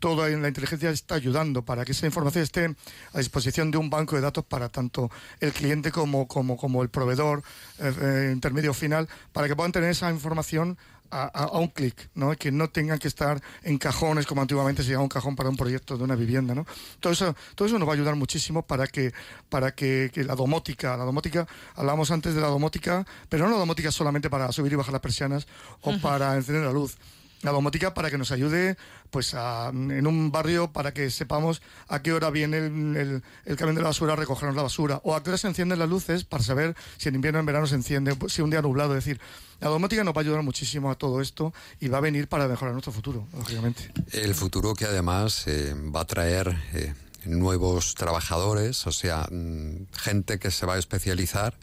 toda 0.00 0.28
la 0.28 0.48
inteligencia 0.48 0.90
está 0.90 1.14
ayudando 1.14 1.62
para 1.62 1.84
que 1.84 1.92
esa 1.92 2.06
información 2.06 2.42
esté 2.42 2.74
a 3.12 3.18
disposición 3.18 3.70
de 3.70 3.78
un 3.78 3.90
banco 3.90 4.16
de 4.16 4.22
datos 4.22 4.44
para 4.44 4.68
tanto 4.68 5.10
el 5.38 5.52
cliente 5.52 5.92
como, 5.92 6.26
como, 6.26 6.56
como 6.56 6.82
el 6.82 6.88
proveedor 6.88 7.42
eh, 7.78 7.92
eh, 8.00 8.30
intermedio 8.32 8.74
final, 8.74 9.08
para 9.32 9.46
que 9.46 9.54
puedan 9.54 9.72
tener 9.72 9.90
esa 9.90 10.10
información 10.10 10.76
a, 11.10 11.58
un 11.58 11.68
clic, 11.68 12.08
¿no? 12.14 12.34
que 12.36 12.52
no 12.52 12.70
tengan 12.70 12.98
que 12.98 13.08
estar 13.08 13.42
en 13.62 13.78
cajones 13.78 14.26
como 14.26 14.42
antiguamente 14.42 14.82
se 14.82 14.88
llegaba 14.88 15.02
un 15.02 15.08
cajón 15.08 15.34
para 15.34 15.48
un 15.48 15.56
proyecto 15.56 15.98
de 15.98 16.04
una 16.04 16.14
vivienda. 16.14 16.54
¿no? 16.54 16.64
Todo, 17.00 17.12
eso, 17.12 17.34
todo 17.54 17.66
eso 17.66 17.78
nos 17.78 17.88
va 17.88 17.92
a 17.92 17.96
ayudar 17.96 18.14
muchísimo 18.14 18.62
para 18.62 18.86
que, 18.86 19.12
para 19.48 19.72
que, 19.72 20.10
la 20.14 20.36
domótica, 20.36 20.96
la 20.96 21.04
domótica, 21.04 21.46
hablábamos 21.74 22.10
antes 22.10 22.34
de 22.34 22.40
la 22.40 22.46
domótica, 22.46 23.04
pero 23.28 23.44
no 23.44 23.50
la 23.50 23.58
domótica 23.58 23.90
solamente 23.90 24.30
para 24.30 24.52
subir 24.52 24.72
y 24.72 24.76
bajar 24.76 24.92
las 24.92 25.02
persianas 25.02 25.48
o 25.80 25.98
para 25.98 26.36
encender 26.36 26.64
la 26.64 26.72
luz 26.72 26.96
la 27.42 27.52
domótica 27.52 27.94
para 27.94 28.10
que 28.10 28.18
nos 28.18 28.32
ayude 28.32 28.76
pues 29.10 29.34
en 29.34 30.06
un 30.06 30.30
barrio 30.30 30.72
para 30.72 30.92
que 30.92 31.10
sepamos 31.10 31.62
a 31.88 32.02
qué 32.02 32.12
hora 32.12 32.30
viene 32.30 32.58
el, 32.58 33.22
el, 33.44 33.56
camión 33.56 33.74
de 33.74 33.82
la 33.82 33.88
basura 33.88 34.12
a 34.12 34.16
recogernos 34.16 34.54
la 34.54 34.62
basura 34.62 35.00
o 35.04 35.14
a 35.14 35.22
qué 35.22 35.30
hora 35.30 35.38
se 35.38 35.48
encienden 35.48 35.78
las 35.78 35.88
luces 35.88 36.24
para 36.24 36.42
saber 36.42 36.76
si 36.96 37.08
en 37.08 37.14
invierno 37.14 37.38
o 37.38 37.40
en 37.40 37.46
verano 37.46 37.66
se 37.66 37.74
enciende, 37.74 38.14
pues, 38.14 38.32
si 38.32 38.42
un 38.42 38.50
día 38.50 38.62
nublado. 38.62 38.96
Es 38.96 39.04
decir, 39.04 39.20
la 39.60 39.68
domótica 39.68 40.04
nos 40.04 40.14
va 40.14 40.20
a 40.20 40.22
ayudar 40.22 40.42
muchísimo 40.42 40.90
a 40.90 40.94
todo 40.94 41.20
esto 41.20 41.52
y 41.80 41.88
va 41.88 41.98
a 41.98 42.02
venir 42.02 42.28
para 42.28 42.46
mejorar 42.46 42.72
nuestro 42.72 42.92
futuro, 42.92 43.26
lógicamente. 43.36 43.90
El 44.12 44.34
futuro 44.34 44.74
que 44.74 44.84
además 44.84 45.46
eh, 45.46 45.74
va 45.74 46.00
a 46.00 46.06
traer... 46.06 46.56
Eh, 46.74 46.94
nuevos 47.26 47.96
trabajadores, 47.96 48.86
o 48.86 48.92
sea, 48.92 49.28
mm, 49.30 49.88
gente 49.92 50.38
que 50.38 50.50
se 50.50 50.64
va 50.64 50.76
a 50.76 50.78
especializar 50.78 51.54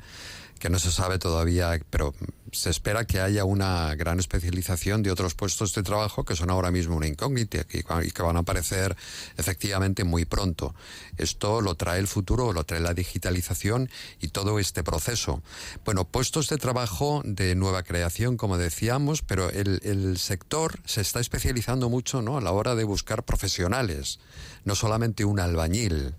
que 0.57 0.69
no 0.69 0.79
se 0.79 0.91
sabe 0.91 1.19
todavía, 1.19 1.79
pero 1.89 2.13
se 2.51 2.69
espera 2.69 3.05
que 3.05 3.19
haya 3.19 3.43
una 3.45 3.93
gran 3.95 4.19
especialización 4.19 5.03
de 5.03 5.11
otros 5.11 5.35
puestos 5.35 5.73
de 5.73 5.83
trabajo 5.83 6.23
que 6.23 6.35
son 6.35 6.49
ahora 6.49 6.71
mismo 6.71 6.95
una 6.95 7.07
incógnita 7.07 7.65
y 7.69 8.11
que 8.11 8.23
van 8.23 8.37
a 8.37 8.39
aparecer 8.39 8.95
efectivamente 9.37 10.03
muy 10.03 10.25
pronto. 10.25 10.73
Esto 11.17 11.61
lo 11.61 11.75
trae 11.75 11.99
el 11.99 12.07
futuro, 12.07 12.53
lo 12.53 12.63
trae 12.63 12.79
la 12.79 12.93
digitalización 12.93 13.89
y 14.19 14.29
todo 14.29 14.59
este 14.59 14.83
proceso. 14.83 15.41
Bueno, 15.85 16.05
puestos 16.05 16.49
de 16.49 16.57
trabajo 16.57 17.21
de 17.25 17.55
nueva 17.55 17.83
creación, 17.83 18.37
como 18.37 18.57
decíamos, 18.57 19.21
pero 19.21 19.49
el, 19.49 19.81
el 19.83 20.17
sector 20.17 20.79
se 20.85 21.01
está 21.01 21.19
especializando 21.19 21.89
mucho 21.89 22.21
¿no? 22.21 22.37
a 22.37 22.41
la 22.41 22.51
hora 22.51 22.75
de 22.75 22.83
buscar 22.83 23.23
profesionales, 23.23 24.19
no 24.63 24.75
solamente 24.75 25.25
un 25.25 25.39
albañil 25.39 26.15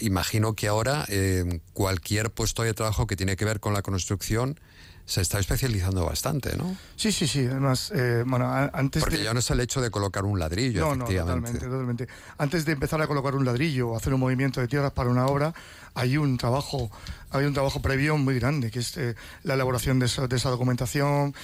imagino 0.00 0.54
que 0.54 0.68
ahora 0.68 1.04
eh, 1.08 1.60
cualquier 1.72 2.30
puesto 2.30 2.62
de 2.62 2.74
trabajo 2.74 3.06
que 3.06 3.16
tiene 3.16 3.36
que 3.36 3.44
ver 3.44 3.60
con 3.60 3.74
la 3.74 3.82
construcción 3.82 4.58
se 5.04 5.20
está 5.20 5.38
especializando 5.38 6.04
bastante, 6.04 6.56
¿no? 6.56 6.76
Sí, 6.96 7.10
sí, 7.10 7.26
sí. 7.26 7.46
Además, 7.46 7.92
eh, 7.94 8.22
bueno, 8.26 8.48
antes 8.50 9.02
Porque 9.02 9.22
ya 9.22 9.34
no 9.34 9.40
es 9.40 9.50
el 9.50 9.60
hecho 9.60 9.80
de 9.80 9.90
colocar 9.90 10.24
un 10.24 10.38
ladrillo, 10.38 10.80
no, 10.80 10.92
efectivamente. 11.04 11.52
No, 11.52 11.58
totalmente, 11.58 11.66
totalmente. 11.66 12.08
Antes 12.38 12.64
de 12.64 12.72
empezar 12.72 13.02
a 13.02 13.06
colocar 13.06 13.34
un 13.34 13.44
ladrillo 13.44 13.90
o 13.90 13.96
hacer 13.96 14.14
un 14.14 14.20
movimiento 14.20 14.60
de 14.60 14.68
tierras 14.68 14.92
para 14.92 15.10
una 15.10 15.26
obra, 15.26 15.52
hay 15.94 16.16
un 16.16 16.36
trabajo, 16.38 16.90
hay 17.30 17.44
un 17.44 17.52
trabajo 17.52 17.82
previo 17.82 18.16
muy 18.16 18.38
grande, 18.38 18.70
que 18.70 18.78
es 18.78 18.96
eh, 18.96 19.16
la 19.42 19.54
elaboración 19.54 19.98
de 19.98 20.06
esa, 20.06 20.50
documentación. 20.50 21.34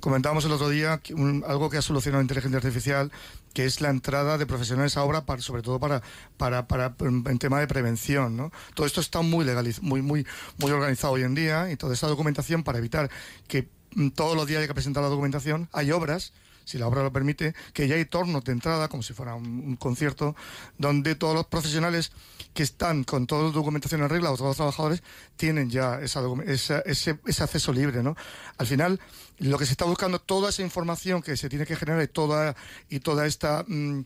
comentábamos 0.00 0.44
el 0.44 0.52
otro 0.52 0.68
día 0.68 1.00
algo 1.46 1.70
que 1.70 1.78
ha 1.78 1.82
solucionado 1.82 2.20
la 2.20 2.24
inteligencia 2.24 2.58
artificial, 2.58 3.10
que 3.52 3.64
es 3.64 3.80
la 3.80 3.90
entrada 3.90 4.38
de 4.38 4.46
profesionales 4.46 4.96
a 4.96 5.02
obra, 5.02 5.24
para, 5.24 5.42
sobre 5.42 5.62
todo 5.62 5.80
para, 5.80 6.02
para, 6.36 6.66
para 6.66 6.94
en 7.00 7.38
tema 7.38 7.60
de 7.60 7.66
prevención. 7.66 8.36
¿no? 8.36 8.52
Todo 8.74 8.86
esto 8.86 9.00
está 9.00 9.22
muy, 9.22 9.44
legaliz 9.44 9.82
muy, 9.82 10.02
muy, 10.02 10.26
muy 10.58 10.70
organizado 10.70 11.14
hoy 11.14 11.22
en 11.22 11.34
día 11.34 11.70
y 11.70 11.76
toda 11.76 11.94
esa 12.00 12.08
documentación 12.08 12.62
para 12.62 12.78
evitar 12.78 13.10
que 13.46 13.68
mm, 13.94 14.08
todos 14.10 14.36
los 14.36 14.46
días 14.46 14.62
hay 14.62 14.68
que 14.68 14.74
presentar 14.74 15.02
la 15.02 15.08
documentación, 15.08 15.68
hay 15.72 15.92
obras 15.92 16.32
si 16.70 16.78
la 16.78 16.86
obra 16.86 17.02
lo 17.02 17.12
permite, 17.12 17.54
que 17.72 17.88
ya 17.88 17.96
hay 17.96 18.04
tornos 18.04 18.44
de 18.44 18.52
entrada, 18.52 18.86
como 18.86 19.02
si 19.02 19.12
fuera 19.12 19.34
un, 19.34 19.76
concierto, 19.76 20.36
donde 20.78 21.16
todos 21.16 21.34
los 21.34 21.46
profesionales 21.46 22.12
que 22.54 22.62
están 22.62 23.02
con 23.02 23.26
toda 23.26 23.44
la 23.44 23.50
documentación 23.50 24.02
en 24.02 24.08
regla 24.08 24.30
o 24.30 24.36
todos 24.36 24.50
los 24.50 24.56
trabajadores 24.56 25.02
tienen 25.36 25.68
ya 25.68 26.00
esa, 26.00 26.22
ese, 26.46 26.82
ese, 26.84 27.42
acceso 27.42 27.72
libre. 27.72 28.04
¿no? 28.04 28.16
Al 28.56 28.66
final, 28.68 29.00
lo 29.38 29.58
que 29.58 29.66
se 29.66 29.72
está 29.72 29.84
buscando, 29.84 30.20
toda 30.20 30.50
esa 30.50 30.62
información 30.62 31.22
que 31.22 31.36
se 31.36 31.48
tiene 31.48 31.66
que 31.66 31.74
generar 31.74 32.02
y 32.04 32.08
toda, 32.08 32.54
y 32.88 33.00
toda 33.00 33.26
esta... 33.26 33.64
Mm, 33.66 34.04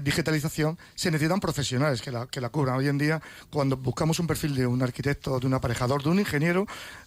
digitalización, 0.00 0.78
se 0.94 1.10
necesitan 1.10 1.40
profesionales 1.40 2.02
que 2.02 2.10
la, 2.10 2.26
que 2.26 2.40
la 2.40 2.48
cubran. 2.48 2.76
Hoy 2.76 2.88
en 2.88 2.98
día, 2.98 3.20
cuando 3.50 3.76
buscamos 3.76 4.18
un 4.18 4.26
perfil 4.26 4.54
de 4.54 4.66
un 4.66 4.82
arquitecto, 4.82 5.38
de 5.38 5.46
un 5.46 5.54
aparejador, 5.54 6.02
de 6.02 6.10
un 6.10 6.18
ingeniero, 6.18 6.66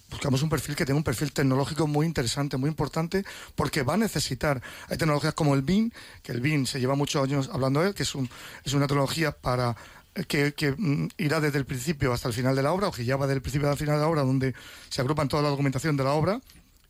buscamos 0.10 0.42
un 0.42 0.50
perfil 0.50 0.76
que 0.76 0.86
tenga 0.86 0.98
un 0.98 1.04
perfil 1.04 1.32
tecnológico 1.32 1.88
muy 1.88 2.06
interesante, 2.06 2.58
muy 2.58 2.70
importante, 2.70 3.24
porque 3.56 3.84
va 3.84 3.96
a 3.96 3.98
necesitar. 3.98 4.62
Hay 4.90 4.98
tecnologías 4.98 5.34
como 5.34 5.56
el 5.56 5.62
BIM, 5.62 5.92
que 6.24 6.32
el 6.32 6.42
BIM 6.42 6.66
se 6.66 6.80
lleva 6.80 6.96
muchos 6.96 7.24
años 7.24 7.50
hablando 7.52 7.82
de 7.82 7.90
él, 7.90 7.94
que 7.94 8.04
es, 8.04 8.16
un, 8.16 8.30
es 8.64 8.74
una 8.74 8.88
tecnología 8.88 9.32
para 9.32 9.76
que, 10.28 10.54
que, 10.54 10.74
mm, 10.78 11.10
irá 11.18 11.40
desde 11.40 11.58
el 11.58 11.66
principio 11.66 12.12
hasta 12.12 12.28
el 12.28 12.34
final 12.34 12.56
de 12.56 12.64
la 12.64 12.74
obra, 12.74 12.88
o 12.88 12.92
que 12.92 13.06
ya 13.06 13.16
va 13.16 13.26
desde 13.26 13.36
el 13.36 13.42
principio 13.42 13.70
hasta 13.70 13.84
el 13.84 13.88
final 13.88 13.96
de 13.96 14.02
la 14.02 14.10
obra, 14.10 14.22
donde 14.24 14.54
se 14.90 15.02
agrupan 15.02 15.28
toda 15.28 15.44
la 15.44 15.50
documentación 15.50 15.96
de 15.98 16.04
la 16.04 16.12
obra. 16.12 16.42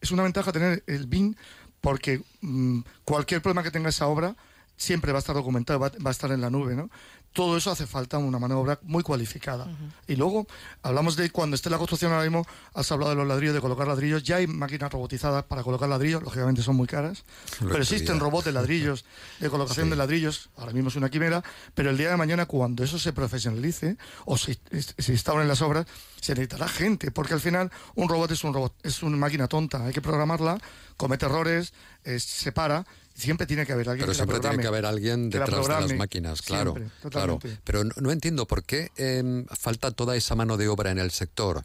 Es 0.01 0.12
una 0.12 0.24
ventaja 0.24 0.51
tener 0.51 0.84
el 0.88 1.05
BIM 1.05 1.36
porque 1.79 2.22
mm, 2.41 2.81
cualquier 3.03 3.41
problema 3.41 3.63
que 3.63 3.72
tenga 3.72 3.89
esa 3.89 4.08
obra 4.08 4.36
siempre 4.81 5.11
va 5.11 5.19
a 5.19 5.23
estar 5.23 5.35
documentado, 5.35 5.79
va, 5.79 5.91
a 6.03 6.09
estar 6.09 6.31
en 6.31 6.41
la 6.41 6.50
nube, 6.50 6.75
¿no? 6.75 6.89
Todo 7.33 7.55
eso 7.55 7.69
hace 7.69 7.85
falta 7.85 8.17
una 8.17 8.39
mano 8.39 8.55
de 8.55 8.61
obra 8.61 8.79
muy 8.81 9.03
cualificada. 9.03 9.67
Y 10.07 10.15
luego 10.15 10.47
hablamos 10.81 11.15
de 11.15 11.29
cuando 11.29 11.55
esté 11.55 11.69
la 11.69 11.77
construcción 11.77 12.11
ahora 12.11 12.23
mismo, 12.23 12.45
has 12.73 12.91
hablado 12.91 13.11
de 13.11 13.15
los 13.15 13.27
ladrillos, 13.27 13.53
de 13.53 13.61
colocar 13.61 13.88
ladrillos, 13.88 14.23
ya 14.23 14.38
hay 14.38 14.47
máquinas 14.47 14.91
robotizadas 14.91 15.43
para 15.45 15.63
colocar 15.63 15.88
ladrillos, 15.88 16.23
lógicamente 16.23 16.61
son 16.63 16.75
muy 16.75 16.88
caras, 16.88 17.23
pero 17.59 17.77
existen 17.77 18.19
robots 18.19 18.45
de 18.45 18.51
ladrillos, 18.51 19.05
de 19.39 19.50
colocación 19.50 19.89
de 19.89 19.95
ladrillos, 19.95 20.50
ahora 20.57 20.73
mismo 20.73 20.89
es 20.89 20.95
una 20.95 21.09
quimera, 21.09 21.41
pero 21.73 21.91
el 21.91 21.97
día 21.97 22.09
de 22.09 22.17
mañana 22.17 22.47
cuando 22.47 22.83
eso 22.83 23.00
se 23.00 23.13
profesionalice 23.13 23.97
o 24.25 24.35
se, 24.35 24.59
se 24.97 25.11
instauren 25.13 25.47
las 25.47 25.61
obras, 25.61 25.85
se 26.19 26.33
necesitará 26.33 26.67
gente, 26.67 27.11
porque 27.11 27.33
al 27.33 27.39
final 27.39 27.71
un 27.95 28.09
robot 28.09 28.31
es 28.31 28.43
un 28.43 28.53
robot, 28.53 28.73
es 28.83 29.03
una 29.03 29.15
máquina 29.15 29.47
tonta, 29.47 29.85
hay 29.85 29.93
que 29.93 30.01
programarla, 30.01 30.59
comete 30.97 31.27
errores, 31.27 31.71
se 32.03 32.51
para 32.51 32.85
siempre 33.13 33.47
tiene 33.47 33.65
que 33.65 33.73
haber 33.73 33.89
alguien 33.89 34.05
pero 34.05 34.13
siempre 34.13 34.39
tiene 34.39 34.57
que 34.57 34.67
haber 34.67 34.85
alguien 34.85 35.29
detrás 35.29 35.67
de 35.67 35.73
las 35.73 35.93
máquinas 35.95 36.41
claro 36.41 36.75
claro 37.09 37.39
pero 37.63 37.83
no, 37.83 38.11
entiendo 38.11 38.47
por 38.47 38.63
qué 38.63 38.91
em, 38.95 39.45
falta 39.47 39.91
toda 39.91 40.15
esa 40.15 40.35
mano 40.35 40.57
de 40.57 40.67
obra 40.67 40.91
en 40.91 40.99
el 40.99 41.11
sector 41.11 41.63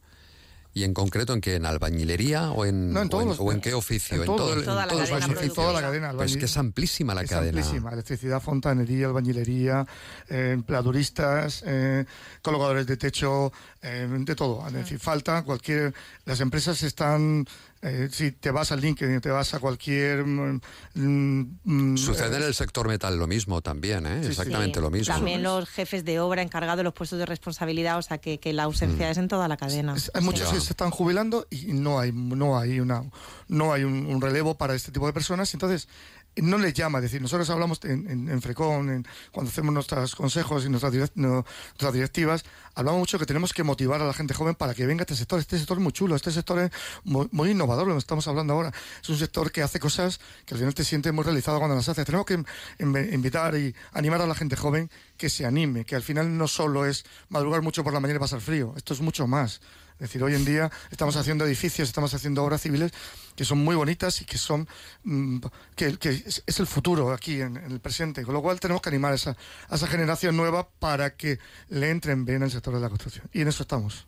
¿Y 0.77 0.85
en 0.85 0.93
concreto 0.93 1.33
en 1.33 1.41
qué? 1.41 1.55
¿En 1.55 1.65
albañilería 1.65 2.51
o 2.51 2.67
en, 2.67 2.95
o, 2.95 3.51
en 3.51 3.63
qué 3.63 3.73
oficio? 3.73 4.21
En, 4.21 4.27
todo, 4.27 4.63
toda, 4.63 4.85
la 4.85 5.81
cadena, 5.81 6.13
Pues 6.13 6.33
es 6.33 6.37
que 6.37 6.45
es 6.45 6.57
amplísima 6.59 7.15
la 7.15 7.25
cadena. 7.25 7.61
Amplísima. 7.61 7.93
Electricidad, 7.93 8.43
fontanería, 8.43 9.07
albañilería, 9.07 9.87
eh, 10.29 10.51
empleaduristas, 10.53 11.65
eh, 11.67 12.05
colocadores 12.43 12.87
de 12.87 12.99
techo, 12.99 13.51
eh, 13.81 14.07
de 14.07 14.35
todo. 14.35 14.67
Es 14.67 14.75
decir, 14.75 14.99
falta 14.99 15.45
cualquier... 15.45 15.95
Las 16.27 16.41
empresas 16.41 16.83
están 16.83 17.47
eh, 17.83 18.09
si 18.11 18.33
te 18.33 18.51
vas 18.51 18.73
al 18.73 18.81
LinkedIn, 18.81 19.21
te 19.21 19.31
vas 19.31 19.53
a 19.55 19.61
cualquier... 19.61 20.25
Mm, 20.25 20.61
mm, 20.95 21.59
mm, 21.65 21.97
Sucede 21.97 22.37
en 22.37 22.43
el 22.43 22.55
sector 22.55 22.89
metal 22.89 23.19
lo 23.19 23.27
mismo 23.27 23.61
también, 23.61 24.07
¿eh? 24.07 24.27
exactamente 24.27 24.81
lo 24.81 24.91
mismo. 24.91 25.15
También 25.15 25.43
los 25.43 25.69
jefes 25.69 26.05
de 26.05 26.19
obra 26.21 26.43
encargados 26.43 26.79
de 26.79 26.85
los 26.85 26.95
puestos 26.95 27.19
de 27.19 27.27
responsabilidad, 27.27 27.99
o 27.99 28.03
sea 28.03 28.19
que, 28.19 28.41
la 28.53 28.63
ausencia 28.63 29.11
es 29.11 29.19
en 29.19 29.29
toda 29.29 29.49
la 29.49 29.57
cadena. 29.57 29.95
hay 30.15 30.23
muchos 30.23 30.51
que 30.53 30.61
se 30.61 30.73
están 30.73 30.91
jubilando 30.91 31.47
y 31.51 31.73
no 31.73 31.99
hay, 31.99 32.13
no 32.13 32.59
hay, 32.59 32.81
una, 32.81 33.05
no 33.49 33.73
hay 33.73 33.85
un, 33.85 34.21
relevo 34.21 34.57
para 34.57 34.75
este 34.75 34.91
tipo 34.93 35.07
de 35.07 35.13
personas. 35.13 35.53
Entonces, 35.53 35.89
no 36.37 36.59
les 36.59 36.75
llama, 36.75 36.99
es 36.99 37.03
decir, 37.03 37.23
nosotros 37.23 37.49
hablamos 37.51 37.81
en, 37.85 38.29
en, 38.29 38.43
Frecon, 38.43 39.07
cuando 39.33 39.51
hacemos 39.51 39.73
nuestros 39.73 40.15
consejos 40.15 40.65
y 40.65 40.69
nuestras, 40.69 40.93
nuestras 41.15 41.93
directivas, 41.93 42.45
hablamos 42.75 43.01
mucho 43.01 43.19
que 43.19 43.27
tenemos 43.27 43.55
que 43.55 43.63
motivar 43.63 44.03
a 44.03 44.07
la 44.07 44.13
gente 44.13 44.35
joven 44.35 44.55
para 44.55 44.75
que 44.75 44.87
venga 44.87 45.03
a 45.03 45.05
este 45.05 45.17
sector. 45.17 45.41
Este 45.41 45.59
sector 45.59 45.79
es 45.79 45.83
muy 45.83 45.93
chulo, 45.93 46.15
este 46.15 46.31
sector 46.31 46.59
es 46.59 46.71
muy, 47.05 47.51
innovador, 47.51 47.87
lo 47.87 47.95
que 47.95 47.99
estamos 47.99 48.29
hablando 48.29 48.53
ahora. 48.53 48.73
Es 49.03 49.09
un 49.09 49.17
sector 49.17 49.51
que 49.51 49.63
hace 49.63 49.81
cosas 49.81 50.21
que 50.45 50.55
al 50.55 50.59
final 50.59 50.75
te 50.75 50.85
sientes 50.85 51.13
muy 51.13 51.25
realizado 51.25 51.59
cuando 51.59 51.75
las 51.77 51.89
hace. 51.89 52.05
Tenemos 52.05 52.27
que 52.27 52.43
invitar 52.79 53.57
y 53.57 53.75
animar 53.93 54.21
a 54.21 54.27
la 54.27 54.35
gente 54.35 54.57
joven 54.57 54.91
que 55.17 55.31
se 55.31 55.47
anime, 55.47 55.85
que 55.85 55.97
al 55.97 56.03
final 56.03 56.37
no 56.37 56.49
solo 56.49 56.85
es 56.85 57.05
madrugar 57.31 57.63
mucho 57.63 57.83
por 57.83 57.93
la 57.93 58.01
mañana 58.01 58.19
y 58.19 58.21
pasar 58.21 58.41
frío, 58.41 58.75
esto 58.77 58.93
es 58.95 59.01
mucho 59.01 59.27
más. 59.27 59.61
Es 59.99 60.09
decir, 60.09 60.23
hoy 60.23 60.35
en 60.35 60.45
día 60.45 60.71
estamos 60.91 61.17
haciendo 61.17 61.47
edificios, 61.47 61.89
estamos 61.89 62.13
haciendo 62.13 62.45
obras 62.45 62.61
civiles 62.61 62.93
que 63.35 63.45
son 63.45 63.59
muy 63.59 63.77
bonitas 63.77 64.21
y 64.21 64.25
que 64.25 64.37
son 64.37 64.69
mm, 65.05 65.39
que, 65.75 65.97
es, 66.01 66.43
el 66.59 66.67
futuro 66.67 67.13
aquí 67.13 67.41
en, 67.41 67.57
el 67.57 67.81
presente. 67.81 68.23
Con 68.23 68.35
lo 68.35 68.43
cual 68.43 68.61
tenemos 68.61 68.83
que 68.83 68.91
animar 68.91 69.13
a 69.13 69.15
esa, 69.15 69.37
a 69.69 69.77
esa 69.77 69.87
generación 69.87 70.37
nueva 70.37 70.69
para 70.69 71.17
que 71.17 71.39
le 71.69 71.91
entren 71.91 72.25
bien 72.25 72.43
el 72.43 72.51
sector 72.51 72.75
de 72.75 72.81
la 72.81 72.89
construcción. 72.89 73.29
Y 73.33 73.41
en 73.41 73.49
eso 73.49 73.63
estamos. 73.63 74.07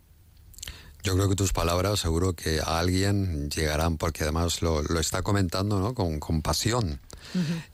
Yo 1.03 1.15
creo 1.15 1.29
que 1.29 1.37
tus 1.37 1.53
palabras 1.53 2.01
seguro 2.01 2.35
que 2.35 2.61
a 2.61 2.81
alguien 2.81 3.49
llegarán, 3.51 3.97
porque 3.97 4.25
además 4.25 4.63
lo, 4.63 4.83
lo 4.83 5.01
está 5.01 5.23
comentando 5.23 5.81
¿no? 5.81 5.95
con, 5.95 6.19
con 6.19 6.43
pasión. 6.43 7.01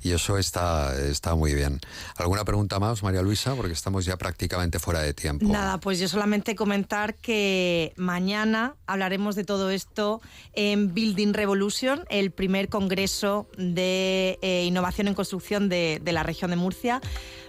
Y 0.02 0.12
eso 0.12 0.38
está, 0.38 0.94
está 0.96 1.34
muy 1.34 1.54
bien. 1.54 1.80
¿Alguna 2.16 2.44
pregunta 2.44 2.78
más, 2.78 3.02
María 3.02 3.22
Luisa? 3.22 3.54
Porque 3.54 3.72
estamos 3.72 4.04
ya 4.04 4.16
prácticamente 4.16 4.78
fuera 4.78 5.00
de 5.00 5.14
tiempo. 5.14 5.46
Nada, 5.46 5.78
pues 5.78 5.98
yo 5.98 6.08
solamente 6.08 6.54
comentar 6.54 7.14
que 7.14 7.92
mañana 7.96 8.74
hablaremos 8.86 9.36
de 9.36 9.44
todo 9.44 9.70
esto 9.70 10.20
en 10.54 10.94
Building 10.94 11.32
Revolution, 11.32 12.04
el 12.08 12.30
primer 12.30 12.68
congreso 12.68 13.48
de 13.56 14.38
eh, 14.42 14.64
innovación 14.64 15.08
en 15.08 15.14
construcción 15.14 15.68
de, 15.68 16.00
de 16.02 16.12
la 16.12 16.22
región 16.22 16.50
de 16.50 16.56
Murcia 16.56 17.00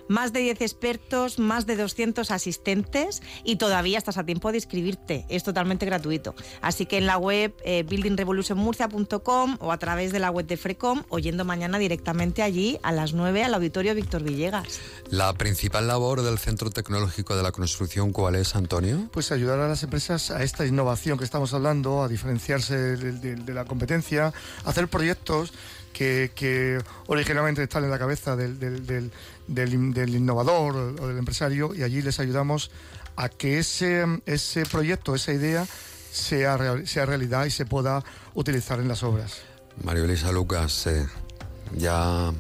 más 0.08 0.34
de 0.34 0.42
10 0.42 0.62
expertos, 0.62 1.40
más 1.40 1.66
de 1.66 1.76
200 1.76 2.32
asistentes 2.32 3.22
y 3.44 3.58
todavía 3.58 3.98
estás 3.98 4.18
a 4.18 4.26
tiempo 4.26 4.52
de 4.52 4.58
inscribirte. 4.58 5.26
Es 5.30 5.44
totalmente 5.44 5.86
gratuito. 5.86 6.36
Así 6.62 6.86
que 6.86 6.98
en 6.98 7.06
la 7.06 7.18
web 7.18 7.54
eh, 7.64 7.84
buildingrevolutionmurcia.com 7.84 9.58
o 9.60 9.72
a 9.72 9.78
través 9.78 10.12
de 10.12 10.20
la 10.20 10.32
web 10.32 10.46
de 10.46 10.58
Frecom 10.58 11.04
o 11.10 11.20
yendo 11.20 11.46
mañana 11.46 11.78
directamente 11.78 12.42
allí 12.44 12.80
a 12.84 12.92
las 12.92 13.14
9 13.14 13.44
al 13.44 13.54
auditorio 13.54 13.96
Víctor 13.96 14.24
Villegas. 14.24 14.80
La 15.10 15.34
principal 15.34 15.88
labor 15.88 16.22
del 16.22 16.38
Centro 16.38 16.70
Tecnológico 16.70 17.36
de 17.36 17.44
la 17.44 17.52
Construcción, 17.52 18.12
¿cuál 18.12 18.36
es, 18.36 18.56
Antonio? 18.56 19.10
Pues 19.12 19.32
ayudar 19.32 19.60
a 19.60 19.68
las 19.68 19.84
empresas 19.84 20.32
a 20.32 20.44
esta 20.44 20.66
innovación 20.66 21.18
que 21.18 21.24
estamos 21.24 21.54
hablando, 21.54 22.04
a 22.04 22.08
diferenciarse 22.08 22.76
de, 22.76 23.54
la 23.54 23.66
competencia, 23.66 24.34
a 24.64 24.70
hacer 24.70 24.88
proyectos 24.88 25.54
que, 25.94 26.82
originalmente 27.08 27.64
están 27.64 27.84
en 27.86 27.92
la 27.92 28.00
cabeza 28.00 28.36
del, 28.36 28.60
del, 28.60 29.12
innovador 29.48 30.76
o 31.00 31.08
del 31.08 31.18
empresario 31.18 31.74
y 31.74 31.84
allí 31.84 32.02
les 32.02 32.20
ayudamos 32.20 32.72
a 33.16 33.30
que 33.30 33.60
ese, 33.60 34.06
ese 34.26 34.66
proyecto, 34.66 35.16
esa 35.16 35.34
idea 35.34 35.66
sea, 36.12 36.58
sea 36.86 37.06
realidad 37.06 37.46
y 37.46 37.52
se 37.52 37.66
pueda 37.66 38.04
utilizar 38.34 38.80
en 38.80 38.88
las 38.88 39.04
obras. 39.04 39.42
Mario 39.84 40.06
Elisa 40.06 40.32
Lucas, 40.32 40.88
eh, 40.88 41.06
ya 41.76 42.34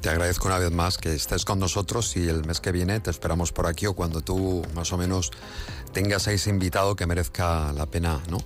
te 0.00 0.10
agradezco 0.10 0.48
una 0.48 0.58
vez 0.58 0.72
más 0.72 0.98
que 0.98 1.14
estés 1.14 1.44
con 1.44 1.58
nosotros 1.58 2.16
y 2.16 2.28
el 2.28 2.44
mes 2.44 2.60
que 2.60 2.72
viene 2.72 3.00
te 3.00 3.10
esperamos 3.10 3.52
por 3.52 3.66
aquí 3.66 3.86
o 3.86 3.94
cuando 3.94 4.20
tú 4.20 4.64
más 4.74 4.92
o 4.92 4.98
menos 4.98 5.30
tengas 5.92 6.26
a 6.28 6.32
ese 6.32 6.50
invitado 6.50 6.96
que 6.96 7.06
merezca 7.06 7.72
la 7.72 7.86
pena, 7.86 8.20
¿no? 8.28 8.38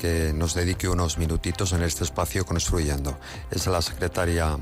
que 0.00 0.32
nos 0.32 0.54
dedique 0.54 0.88
unos 0.88 1.18
minutitos 1.18 1.74
en 1.74 1.82
este 1.82 2.04
espacio 2.04 2.46
construyendo. 2.46 3.18
Es 3.50 3.66
la 3.66 3.82
secretaria 3.82 4.56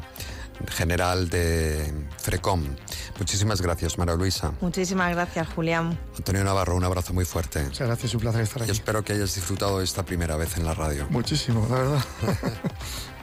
general 0.68 1.28
de 1.28 1.92
FRECOM. 2.18 2.64
Muchísimas 3.18 3.60
gracias, 3.60 3.98
María 3.98 4.14
Luisa. 4.14 4.52
Muchísimas 4.60 5.12
gracias, 5.12 5.48
Julián. 5.54 5.98
Antonio 6.16 6.44
Navarro, 6.44 6.76
un 6.76 6.84
abrazo 6.84 7.12
muy 7.12 7.24
fuerte. 7.24 7.62
Muchas 7.64 7.86
gracias, 7.86 8.14
un 8.14 8.20
placer 8.20 8.42
estar 8.42 8.62
aquí. 8.62 8.70
Y 8.70 8.72
espero 8.72 9.02
que 9.04 9.12
hayas 9.12 9.34
disfrutado 9.34 9.80
esta 9.80 10.04
primera 10.04 10.36
vez 10.36 10.56
en 10.56 10.64
la 10.64 10.74
radio. 10.74 11.06
Muchísimo, 11.10 11.66
la 11.70 11.76
verdad. 11.76 12.04